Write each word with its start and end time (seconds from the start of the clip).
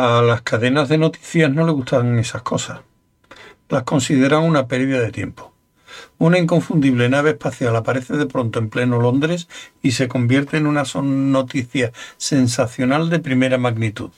A 0.00 0.22
las 0.22 0.42
cadenas 0.42 0.88
de 0.88 0.96
noticias 0.96 1.50
no 1.50 1.66
le 1.66 1.72
gustan 1.72 2.20
esas 2.20 2.42
cosas. 2.42 2.82
Las 3.68 3.82
consideran 3.82 4.44
una 4.44 4.68
pérdida 4.68 5.00
de 5.00 5.10
tiempo. 5.10 5.52
Una 6.18 6.38
inconfundible 6.38 7.08
nave 7.08 7.30
espacial 7.30 7.74
aparece 7.74 8.16
de 8.16 8.26
pronto 8.26 8.60
en 8.60 8.70
pleno 8.70 9.00
Londres 9.00 9.48
y 9.82 9.90
se 9.90 10.06
convierte 10.06 10.56
en 10.56 10.68
una 10.68 10.84
noticia 11.02 11.90
sensacional 12.16 13.10
de 13.10 13.18
primera 13.18 13.58
magnitud. 13.58 14.12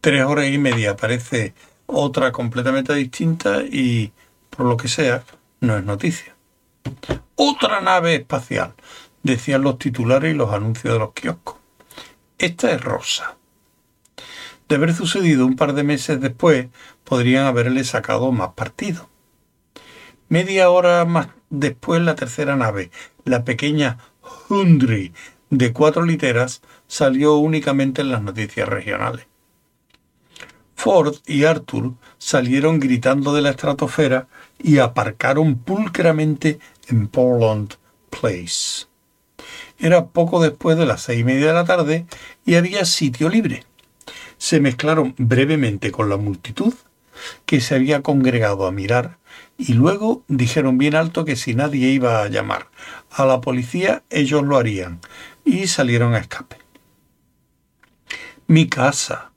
Tres 0.00 0.24
horas 0.24 0.48
y 0.48 0.58
media 0.58 0.90
aparece 0.90 1.54
otra 1.86 2.32
completamente 2.32 2.92
distinta 2.92 3.62
y, 3.62 4.10
por 4.50 4.66
lo 4.66 4.76
que 4.76 4.88
sea, 4.88 5.22
no 5.60 5.76
es 5.76 5.84
noticia. 5.84 6.34
Otra 7.36 7.80
nave 7.80 8.16
espacial, 8.16 8.74
decían 9.22 9.62
los 9.62 9.78
titulares 9.78 10.34
y 10.34 10.36
los 10.36 10.52
anuncios 10.52 10.94
de 10.94 10.98
los 10.98 11.12
kioscos. 11.12 11.58
Esta 12.38 12.72
es 12.72 12.80
Rosa. 12.80 13.36
De 14.70 14.76
haber 14.76 14.94
sucedido 14.94 15.46
un 15.46 15.56
par 15.56 15.72
de 15.72 15.82
meses 15.82 16.20
después, 16.20 16.68
podrían 17.02 17.44
haberle 17.44 17.82
sacado 17.82 18.30
más 18.30 18.50
partido. 18.50 19.10
Media 20.28 20.70
hora 20.70 21.04
más 21.04 21.26
después, 21.48 22.00
la 22.00 22.14
tercera 22.14 22.54
nave, 22.54 22.92
la 23.24 23.44
pequeña 23.44 23.98
Hundry, 24.48 25.12
de 25.50 25.72
cuatro 25.72 26.04
literas, 26.04 26.62
salió 26.86 27.34
únicamente 27.34 28.02
en 28.02 28.12
las 28.12 28.22
noticias 28.22 28.68
regionales. 28.68 29.26
Ford 30.76 31.16
y 31.26 31.42
Arthur 31.42 31.94
salieron 32.18 32.78
gritando 32.78 33.34
de 33.34 33.42
la 33.42 33.50
estratosfera 33.50 34.28
y 34.56 34.78
aparcaron 34.78 35.58
pulcramente 35.58 36.60
en 36.86 37.08
Portland 37.08 37.74
Place. 38.08 38.86
Era 39.80 40.06
poco 40.06 40.40
después 40.40 40.78
de 40.78 40.86
las 40.86 41.02
seis 41.02 41.22
y 41.22 41.24
media 41.24 41.48
de 41.48 41.54
la 41.54 41.64
tarde 41.64 42.06
y 42.46 42.54
había 42.54 42.84
sitio 42.84 43.28
libre. 43.28 43.64
Se 44.40 44.58
mezclaron 44.58 45.14
brevemente 45.18 45.92
con 45.92 46.08
la 46.08 46.16
multitud 46.16 46.72
que 47.44 47.60
se 47.60 47.74
había 47.74 48.00
congregado 48.00 48.66
a 48.66 48.72
mirar 48.72 49.18
y 49.58 49.74
luego 49.74 50.24
dijeron 50.28 50.78
bien 50.78 50.94
alto 50.94 51.26
que 51.26 51.36
si 51.36 51.54
nadie 51.54 51.90
iba 51.90 52.22
a 52.22 52.28
llamar 52.28 52.68
a 53.10 53.26
la 53.26 53.42
policía, 53.42 54.02
ellos 54.08 54.42
lo 54.42 54.56
harían, 54.56 55.00
y 55.44 55.66
salieron 55.66 56.14
a 56.14 56.20
escape. 56.20 56.56
Mi 58.46 58.66
casa, 58.66 59.32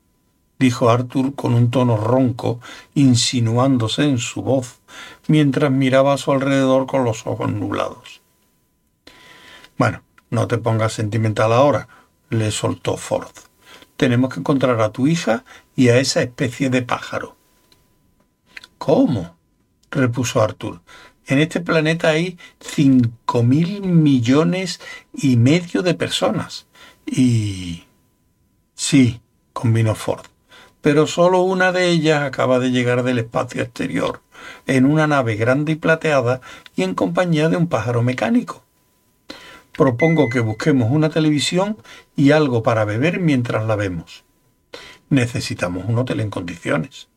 dijo 0.57 0.89
Arthur 0.89 1.35
con 1.35 1.53
un 1.53 1.69
tono 1.69 1.97
ronco, 1.97 2.61
insinuándose 2.93 4.05
en 4.05 4.19
su 4.19 4.41
voz, 4.41 4.79
mientras 5.27 5.69
miraba 5.69 6.13
a 6.13 6.17
su 6.17 6.31
alrededor 6.31 6.87
con 6.87 7.03
los 7.03 7.27
ojos 7.27 7.51
nublados. 7.51 8.21
Bueno, 9.77 10.01
no 10.29 10.47
te 10.47 10.59
pongas 10.59 10.93
sentimental 10.93 11.51
ahora, 11.51 11.89
le 12.29 12.51
soltó 12.51 12.95
Ford. 12.95 13.33
Tenemos 13.97 14.33
que 14.33 14.39
encontrar 14.39 14.81
a 14.81 14.91
tu 14.91 15.07
hija 15.07 15.45
y 15.75 15.89
a 15.89 15.99
esa 15.99 16.21
especie 16.21 16.69
de 16.69 16.81
pájaro. 16.81 17.35
¿Cómo? 18.77 19.37
repuso 19.91 20.41
Arthur. 20.41 20.81
En 21.25 21.39
este 21.39 21.61
planeta 21.61 22.09
hay 22.09 22.37
cinco 22.59 23.43
mil 23.43 23.81
millones 23.81 24.81
y 25.13 25.37
medio 25.37 25.81
de 25.81 25.93
personas. 25.93 26.67
Y... 27.05 27.85
Sí, 28.75 29.21
convino 29.53 29.95
Ford, 29.95 30.25
pero 30.81 31.07
solo 31.07 31.41
una 31.41 31.71
de 31.71 31.89
ellas 31.89 32.23
acaba 32.23 32.59
de 32.59 32.71
llegar 32.71 33.03
del 33.03 33.19
espacio 33.19 33.61
exterior, 33.61 34.21
en 34.67 34.85
una 34.85 35.07
nave 35.07 35.35
grande 35.35 35.73
y 35.73 35.75
plateada 35.75 36.41
y 36.75 36.83
en 36.83 36.95
compañía 36.95 37.47
de 37.49 37.57
un 37.57 37.67
pájaro 37.67 38.01
mecánico. 38.01 38.63
Propongo 39.77 40.29
que 40.29 40.39
busquemos 40.39 40.91
una 40.91 41.09
televisión 41.09 41.77
y 42.15 42.31
algo 42.31 42.63
para 42.63 42.85
beber 42.85 43.19
mientras 43.19 43.65
la 43.65 43.75
vemos. 43.75 44.23
Necesitamos 45.09 45.85
un 45.87 45.97
hotel 45.97 46.19
en 46.19 46.29
condiciones 46.29 47.07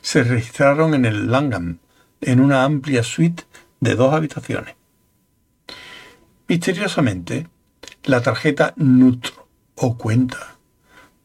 se 0.00 0.22
registraron 0.22 0.94
en 0.94 1.04
el 1.04 1.30
Langham, 1.30 1.78
en 2.20 2.40
una 2.40 2.64
amplia 2.64 3.02
suite 3.02 3.44
de 3.80 3.94
dos 3.94 4.14
habitaciones. 4.14 4.74
Misteriosamente, 6.46 7.46
la 8.04 8.22
tarjeta 8.22 8.72
Nutro 8.76 9.48
o 9.74 9.96
cuenta 9.96 10.56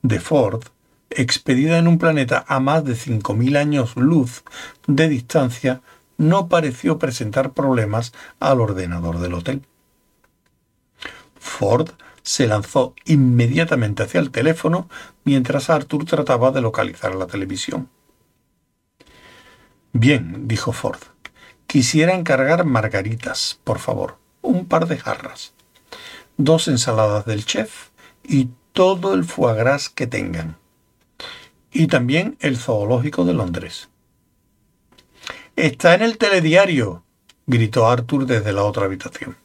de 0.01 0.19
Ford, 0.19 0.63
expedida 1.09 1.77
en 1.77 1.87
un 1.87 1.97
planeta 1.97 2.43
a 2.47 2.59
más 2.59 2.83
de 2.83 2.93
5.000 2.93 3.57
años 3.57 3.95
luz 3.95 4.43
de 4.87 5.07
distancia, 5.07 5.81
no 6.17 6.47
pareció 6.47 6.99
presentar 6.99 7.53
problemas 7.53 8.13
al 8.39 8.61
ordenador 8.61 9.19
del 9.19 9.33
hotel. 9.33 9.61
Ford 11.35 11.89
se 12.21 12.47
lanzó 12.47 12.95
inmediatamente 13.05 14.03
hacia 14.03 14.19
el 14.19 14.31
teléfono 14.31 14.89
mientras 15.25 15.69
Arthur 15.69 16.05
trataba 16.05 16.51
de 16.51 16.61
localizar 16.61 17.15
la 17.15 17.27
televisión. 17.27 17.89
Bien, 19.91 20.47
dijo 20.47 20.71
Ford. 20.71 20.99
Quisiera 21.67 22.13
encargar 22.13 22.65
margaritas, 22.65 23.59
por 23.63 23.79
favor, 23.79 24.17
un 24.41 24.65
par 24.65 24.87
de 24.87 24.97
jarras, 24.97 25.53
dos 26.37 26.67
ensaladas 26.67 27.25
del 27.25 27.45
chef 27.45 27.89
y 28.23 28.49
todo 28.73 29.13
el 29.13 29.23
foie 29.23 29.55
gras 29.55 29.89
que 29.89 30.07
tengan. 30.07 30.57
Y 31.71 31.87
también 31.87 32.37
el 32.39 32.57
zoológico 32.57 33.25
de 33.25 33.33
Londres. 33.33 33.89
Está 35.55 35.93
en 35.93 36.01
el 36.01 36.17
telediario, 36.17 37.03
gritó 37.45 37.87
Arthur 37.87 38.25
desde 38.25 38.53
la 38.53 38.63
otra 38.63 38.85
habitación. 38.85 39.37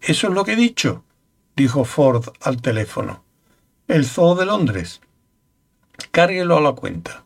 Eso 0.00 0.28
es 0.28 0.32
lo 0.32 0.44
que 0.44 0.52
he 0.52 0.56
dicho, 0.56 1.04
dijo 1.54 1.84
Ford 1.84 2.28
al 2.40 2.62
teléfono. 2.62 3.22
El 3.88 4.06
zoo 4.06 4.34
de 4.34 4.46
Londres. 4.46 5.00
Cárguelo 6.10 6.56
a 6.56 6.60
la 6.60 6.72
cuenta. 6.72 7.24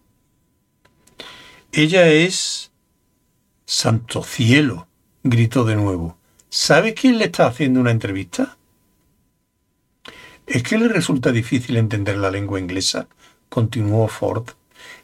Ella 1.73 2.09
es... 2.09 2.73
Santo 3.67 4.23
cielo, 4.23 4.89
gritó 5.23 5.65
de 5.65 5.77
nuevo. 5.77 6.19
¿Sabe 6.51 6.93
quién 6.93 7.19
le 7.19 7.27
está 7.27 7.47
haciendo 7.47 7.81
una 7.81 7.91
entrevista? 7.93 8.57
¿Es 10.47 10.63
que 10.63 10.77
le 10.77 10.89
resulta 10.89 11.33
difícil 11.33 11.77
entender 11.77 12.17
la 12.17 12.31
lengua 12.31 12.61
inglesa? 12.61 13.09
continuó 13.49 14.09
Ford. 14.09 14.51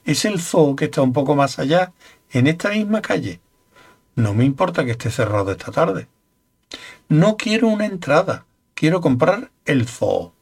Es 0.04 0.24
el 0.24 0.40
zoo 0.40 0.76
que 0.76 0.86
está 0.86 1.02
un 1.02 1.12
poco 1.12 1.36
más 1.36 1.58
allá, 1.58 1.92
en 2.30 2.46
esta 2.46 2.70
misma 2.70 3.02
calle. 3.02 3.41
No 4.14 4.34
me 4.34 4.44
importa 4.44 4.84
que 4.84 4.92
esté 4.92 5.10
cerrado 5.10 5.50
esta 5.50 5.72
tarde. 5.72 6.08
No 7.08 7.36
quiero 7.36 7.68
una 7.68 7.86
entrada, 7.86 8.46
quiero 8.74 9.00
comprar 9.00 9.50
el 9.64 9.88
zoo. 9.88 10.32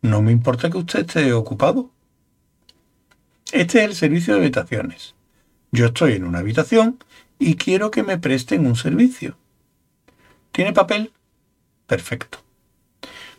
No 0.00 0.22
me 0.22 0.32
importa 0.32 0.70
que 0.70 0.78
usted 0.78 1.00
esté 1.00 1.32
ocupado. 1.32 1.90
Este 3.52 3.78
es 3.78 3.84
el 3.84 3.94
servicio 3.94 4.34
de 4.34 4.40
habitaciones. 4.40 5.14
Yo 5.72 5.86
estoy 5.86 6.12
en 6.12 6.24
una 6.24 6.38
habitación 6.38 6.98
y 7.38 7.56
quiero 7.56 7.90
que 7.90 8.02
me 8.02 8.18
presten 8.18 8.66
un 8.66 8.76
servicio. 8.76 9.36
¿Tiene 10.52 10.72
papel? 10.72 11.12
Perfecto. 11.86 12.38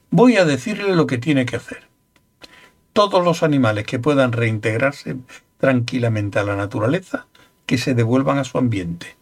Voy 0.09 0.38
a 0.38 0.46
decirle 0.46 0.96
lo 0.96 1.08
que 1.08 1.18
tiene 1.18 1.46
que 1.46 1.56
hacer. 1.56 1.88
Todos 2.94 3.24
los 3.24 3.44
animales 3.44 3.86
que 3.86 4.00
puedan 4.00 4.32
reintegrarse 4.32 5.18
tranquilamente 5.59 6.40
a 6.40 6.44
la 6.44 6.56
naturaleza, 6.56 7.28
que 7.66 7.78
se 7.78 7.96
devuelvan 7.96 8.38
a 8.38 8.44
su 8.44 8.58
ambiente. 8.58 9.16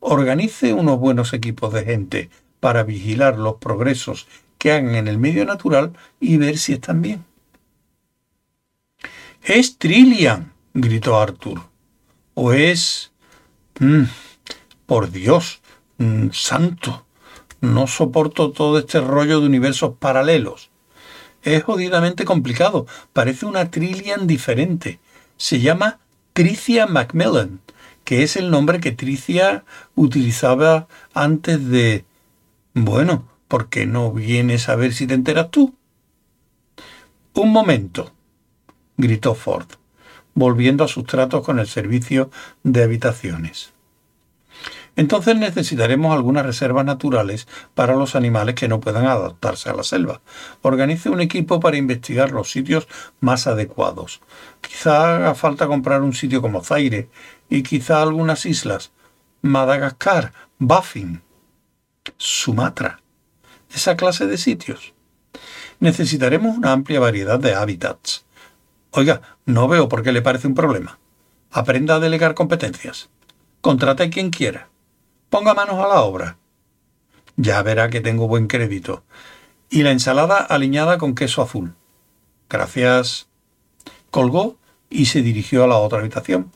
Organice 0.00 0.72
unos 0.72 0.98
buenos 0.98 1.32
equipos 1.32 1.72
de 1.72 1.84
gente 1.84 2.30
para 2.60 2.82
vigilar 2.82 3.38
los 3.38 3.56
progresos 3.56 4.26
que 4.58 4.72
hagan 4.72 4.94
en 4.94 5.08
el 5.08 5.18
medio 5.18 5.44
natural 5.44 5.92
y 6.20 6.36
ver 6.36 6.58
si 6.58 6.72
están 6.72 7.02
bien. 7.02 7.24
Es 9.42 9.78
Trillian, 9.78 10.52
gritó 10.74 11.18
Arthur 11.18 11.60
o 12.34 12.52
es... 12.52 13.12
Mm, 13.78 14.04
por 14.86 15.10
Dios, 15.10 15.60
mm, 15.98 16.28
santo, 16.32 17.04
no 17.60 17.86
soporto 17.86 18.52
todo 18.52 18.78
este 18.78 19.00
rollo 19.00 19.40
de 19.40 19.46
universos 19.46 19.94
paralelos. 19.98 20.70
Es 21.42 21.62
jodidamente 21.64 22.24
complicado, 22.24 22.86
parece 23.12 23.46
una 23.46 23.70
Trillian 23.70 24.26
diferente. 24.26 25.00
Se 25.36 25.60
llama 25.60 25.98
Tricia 26.36 26.86
Macmillan, 26.86 27.60
que 28.04 28.22
es 28.22 28.36
el 28.36 28.50
nombre 28.50 28.78
que 28.78 28.92
Tricia 28.92 29.64
utilizaba 29.94 30.86
antes 31.14 31.66
de... 31.70 32.04
Bueno, 32.74 33.26
¿por 33.48 33.70
qué 33.70 33.86
no 33.86 34.12
vienes 34.12 34.68
a 34.68 34.76
ver 34.76 34.92
si 34.92 35.06
te 35.06 35.14
enteras 35.14 35.50
tú? 35.50 35.74
Un 37.32 37.52
momento, 37.52 38.12
gritó 38.98 39.34
Ford 39.34 39.66
volviendo 40.34 40.84
a 40.84 40.88
sus 40.88 41.06
tratos 41.06 41.42
con 41.42 41.58
el 41.58 41.68
servicio 41.68 42.30
de 42.62 42.82
habitaciones. 42.82 43.72
Entonces 44.96 45.36
necesitaremos 45.36 46.14
algunas 46.14 46.46
reservas 46.46 46.86
naturales 46.86 47.46
para 47.74 47.94
los 47.94 48.16
animales 48.16 48.54
que 48.54 48.66
no 48.66 48.80
puedan 48.80 49.04
adaptarse 49.04 49.68
a 49.68 49.74
la 49.74 49.82
selva. 49.82 50.22
Organice 50.62 51.10
un 51.10 51.20
equipo 51.20 51.60
para 51.60 51.76
investigar 51.76 52.32
los 52.32 52.50
sitios 52.50 52.88
más 53.20 53.46
adecuados. 53.46 54.22
Quizá 54.62 55.16
haga 55.16 55.34
falta 55.34 55.66
comprar 55.66 56.00
un 56.00 56.14
sitio 56.14 56.40
como 56.40 56.64
Zaire 56.64 57.10
y 57.50 57.62
quizá 57.62 58.00
algunas 58.00 58.46
islas. 58.46 58.92
Madagascar, 59.42 60.32
Baffin, 60.58 61.22
Sumatra. 62.16 63.02
Esa 63.74 63.96
clase 63.96 64.26
de 64.26 64.38
sitios. 64.38 64.94
necesitaremos 65.78 66.56
una 66.56 66.72
amplia 66.72 67.00
variedad 67.00 67.38
de 67.38 67.54
hábitats. 67.54 68.24
Oiga, 68.92 69.20
no 69.44 69.68
veo 69.68 69.90
por 69.90 70.02
qué 70.02 70.10
le 70.10 70.22
parece 70.22 70.48
un 70.48 70.54
problema. 70.54 70.98
Aprenda 71.50 71.96
a 71.96 72.00
delegar 72.00 72.34
competencias. 72.34 73.10
Contrate 73.60 74.04
a 74.04 74.10
quien 74.10 74.30
quiera. 74.30 74.70
Ponga 75.30 75.54
manos 75.54 75.76
a 75.76 75.88
la 75.88 76.02
obra. 76.02 76.38
Ya 77.36 77.62
verá 77.62 77.90
que 77.90 78.00
tengo 78.00 78.28
buen 78.28 78.46
crédito. 78.46 79.04
Y 79.68 79.82
la 79.82 79.90
ensalada 79.90 80.38
aliñada 80.38 80.98
con 80.98 81.14
queso 81.14 81.42
azul. 81.42 81.74
Gracias. 82.48 83.28
Colgó 84.10 84.56
y 84.88 85.06
se 85.06 85.22
dirigió 85.22 85.64
a 85.64 85.66
la 85.66 85.76
otra 85.76 85.98
habitación, 85.98 86.52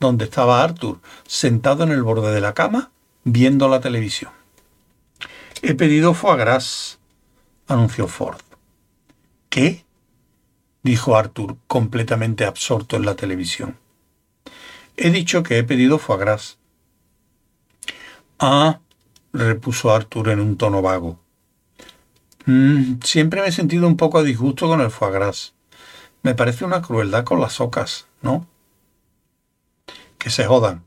donde 0.00 0.24
estaba 0.24 0.62
Arthur, 0.62 1.00
sentado 1.26 1.84
en 1.84 1.92
el 1.92 2.02
borde 2.02 2.32
de 2.32 2.40
la 2.40 2.54
cama, 2.54 2.90
viendo 3.24 3.68
la 3.68 3.80
televisión. 3.80 4.32
He 5.62 5.74
pedido 5.74 6.14
foie 6.14 6.36
gras, 6.36 6.98
anunció 7.66 8.08
Ford. 8.08 8.40
¿Qué? 9.48 9.84
dijo 10.82 11.16
Arthur, 11.16 11.56
completamente 11.66 12.44
absorto 12.44 12.96
en 12.96 13.04
la 13.04 13.16
televisión. 13.16 13.76
He 14.96 15.10
dicho 15.10 15.42
que 15.42 15.58
he 15.58 15.64
pedido 15.64 15.98
foie 15.98 16.18
gras. 16.18 16.57
Ah, 18.40 18.78
repuso 19.32 19.92
Arthur 19.92 20.28
en 20.28 20.38
un 20.38 20.56
tono 20.56 20.80
vago. 20.80 21.18
Mm, 22.46 23.00
siempre 23.02 23.40
me 23.40 23.48
he 23.48 23.52
sentido 23.52 23.88
un 23.88 23.96
poco 23.96 24.18
a 24.18 24.22
disgusto 24.22 24.68
con 24.68 24.80
el 24.80 24.92
foie 24.92 25.10
gras. 25.10 25.54
Me 26.22 26.36
parece 26.36 26.64
una 26.64 26.80
crueldad 26.80 27.24
con 27.24 27.40
las 27.40 27.60
ocas, 27.60 28.06
¿no? 28.22 28.46
Que 30.18 30.30
se 30.30 30.44
jodan, 30.46 30.84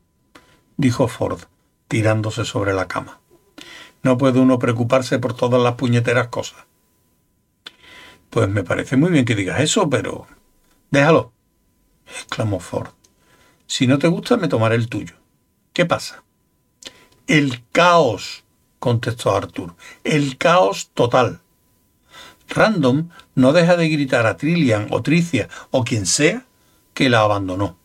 dijo 0.78 1.08
Ford, 1.08 1.40
tirándose 1.88 2.46
sobre 2.46 2.72
la 2.72 2.88
cama. 2.88 3.20
No 4.02 4.16
puede 4.16 4.40
uno 4.40 4.58
preocuparse 4.58 5.18
por 5.18 5.34
todas 5.34 5.62
las 5.62 5.74
puñeteras 5.74 6.28
cosas. 6.28 6.64
Pues 8.30 8.48
me 8.48 8.64
parece 8.64 8.96
muy 8.96 9.10
bien 9.10 9.26
que 9.26 9.34
digas 9.34 9.60
eso, 9.60 9.90
pero... 9.90 10.26
Déjalo, 10.90 11.32
exclamó 12.06 12.60
Ford. 12.60 12.92
Si 13.66 13.86
no 13.86 13.98
te 13.98 14.08
gusta, 14.08 14.38
me 14.38 14.48
tomaré 14.48 14.74
el 14.74 14.88
tuyo. 14.88 15.16
¿Qué 15.74 15.84
pasa? 15.84 16.24
El 17.26 17.62
caos, 17.70 18.44
contestó 18.78 19.36
Arthur. 19.36 19.74
El 20.02 20.36
caos 20.38 20.90
total. 20.92 21.40
Random 22.48 23.08
no 23.34 23.52
deja 23.52 23.76
de 23.76 23.88
gritar 23.88 24.26
a 24.26 24.36
Trillian 24.36 24.88
o 24.90 25.02
Tricia 25.02 25.48
o 25.70 25.84
quien 25.84 26.06
sea 26.06 26.46
que 26.94 27.08
la 27.08 27.20
abandonó. 27.20 27.78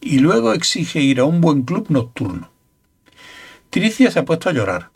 Y 0.00 0.20
luego 0.20 0.52
exige 0.52 1.00
ir 1.00 1.20
a 1.20 1.24
un 1.24 1.40
buen 1.40 1.62
club 1.62 1.86
nocturno. 1.88 2.50
Tricia 3.70 4.10
se 4.10 4.20
ha 4.20 4.24
puesto 4.24 4.48
a 4.48 4.52
llorar 4.52 4.90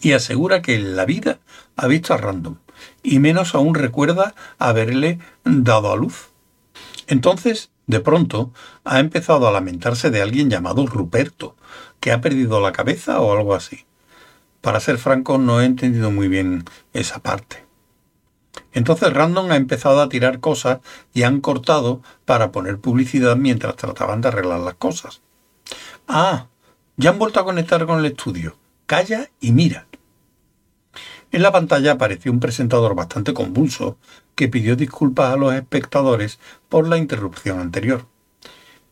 y 0.00 0.12
asegura 0.12 0.62
que 0.62 0.74
en 0.74 0.96
la 0.96 1.04
vida 1.04 1.38
ha 1.76 1.86
visto 1.86 2.14
a 2.14 2.16
Random 2.16 2.56
y 3.02 3.18
menos 3.18 3.54
aún 3.54 3.74
recuerda 3.74 4.34
haberle 4.58 5.18
dado 5.44 5.92
a 5.92 5.96
luz. 5.96 6.30
Entonces, 7.06 7.70
de 7.90 8.00
pronto, 8.00 8.52
ha 8.84 9.00
empezado 9.00 9.46
a 9.46 9.52
lamentarse 9.52 10.10
de 10.10 10.22
alguien 10.22 10.48
llamado 10.48 10.86
Ruperto, 10.86 11.56
que 12.00 12.12
ha 12.12 12.20
perdido 12.20 12.60
la 12.60 12.72
cabeza 12.72 13.20
o 13.20 13.36
algo 13.36 13.54
así. 13.54 13.84
Para 14.60 14.80
ser 14.80 14.98
franco, 14.98 15.38
no 15.38 15.60
he 15.60 15.64
entendido 15.64 16.10
muy 16.10 16.28
bien 16.28 16.64
esa 16.92 17.18
parte. 17.18 17.64
Entonces 18.72 19.12
Random 19.12 19.50
ha 19.50 19.56
empezado 19.56 20.00
a 20.00 20.08
tirar 20.08 20.40
cosas 20.40 20.80
y 21.12 21.22
han 21.22 21.40
cortado 21.40 22.02
para 22.24 22.52
poner 22.52 22.78
publicidad 22.78 23.36
mientras 23.36 23.76
trataban 23.76 24.20
de 24.20 24.28
arreglar 24.28 24.60
las 24.60 24.74
cosas. 24.74 25.22
Ah, 26.06 26.46
ya 26.96 27.10
han 27.10 27.18
vuelto 27.18 27.40
a 27.40 27.44
conectar 27.44 27.86
con 27.86 27.98
el 27.98 28.06
estudio. 28.06 28.56
Calla 28.86 29.30
y 29.40 29.52
mira. 29.52 29.86
En 31.32 31.42
la 31.42 31.52
pantalla 31.52 31.92
apareció 31.92 32.32
un 32.32 32.40
presentador 32.40 32.94
bastante 32.94 33.32
convulso 33.32 33.96
que 34.34 34.48
pidió 34.48 34.74
disculpas 34.74 35.32
a 35.32 35.36
los 35.36 35.54
espectadores 35.54 36.40
por 36.68 36.88
la 36.88 36.98
interrupción 36.98 37.60
anterior. 37.60 38.06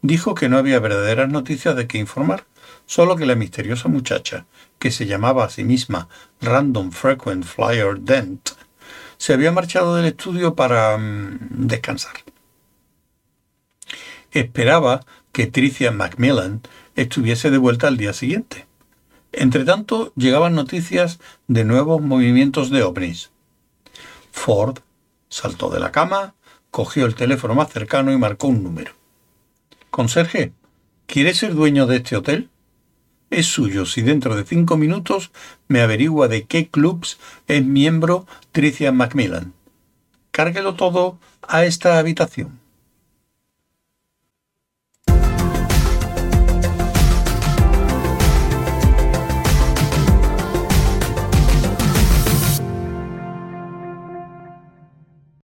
Dijo 0.03 0.35
que 0.35 0.49
no 0.49 0.59
había 0.59 0.79
verdaderas 0.79 1.29
noticias 1.29 1.75
de 1.75 1.89
qué 1.89 1.99
informar, 1.99 2.45
solo 2.87 3.17
que 3.17 3.27
la 3.27 3.35
misteriosa 3.35 3.89
muchacha, 3.89 4.47
que 4.79 4.93
se 4.93 5.07
llamaba 5.07 5.45
a 5.45 5.51
sí 5.51 5.65
misma 5.65 6.09
Random 6.41 6.93
Frequent 6.93 7.45
Flyer 7.45 7.99
Dent, 7.99 8.51
se 9.17 9.33
había 9.33 9.51
marchado 9.51 9.97
del 9.97 10.07
estudio 10.07 10.55
para 10.55 10.97
mm, 10.97 11.67
descansar. 11.67 12.15
Esperaba 14.31 15.05
que 15.33 15.47
Tricia 15.47 15.91
Macmillan 15.91 16.63
estuviese 16.95 17.51
de 17.51 17.59
vuelta 17.59 17.89
al 17.89 17.97
día 17.97 18.13
siguiente. 18.13 18.68
Entretanto, 19.41 20.13
llegaban 20.17 20.57
noticias 20.57 21.21
de 21.47 21.65
nuevos 21.65 22.03
movimientos 22.03 22.71
de 22.71 22.83
ovnis. 22.83 23.31
Ford 24.33 24.79
saltó 25.29 25.71
de 25.71 25.79
la 25.79 25.93
cama, 25.93 26.35
cogió 26.73 27.07
el 27.07 27.15
teléfono 27.15 27.55
más 27.55 27.71
cercano 27.71 28.11
y 28.11 28.19
marcó 28.19 28.49
un 28.49 28.65
número. 28.65 28.95
Conserje, 29.91 30.53
¿quiere 31.07 31.35
ser 31.35 31.55
dueño 31.55 31.87
de 31.87 31.99
este 31.99 32.17
hotel? 32.17 32.51
Es 33.31 33.47
suyo 33.47 33.87
si 33.87 34.03
dentro 34.03 34.35
de 34.35 34.45
cinco 34.45 34.77
minutos 34.77 35.31
me 35.69 35.83
averigua 35.83 36.27
de 36.27 36.47
qué 36.47 36.69
clubs 36.69 37.21
es 37.47 37.65
miembro 37.65 38.27
Tricia 38.51 38.91
Macmillan. 38.91 39.53
Cárguelo 40.33 40.75
todo 40.75 41.21
a 41.47 41.65
esta 41.65 42.01
habitación. 42.01 42.59